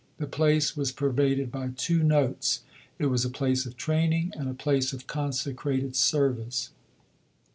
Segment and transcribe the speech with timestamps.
[0.17, 2.61] The place was pervaded by two notes.
[2.97, 6.71] It was a place of training, and a place of consecrated service.